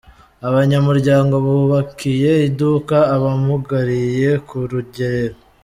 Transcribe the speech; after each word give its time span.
Abanyamuryango 0.47 1.33
bubakiye 1.45 2.31
iduka 2.47 2.97
abamugariye 3.15 4.29
ku 4.47 4.57
rugerero 4.71 5.37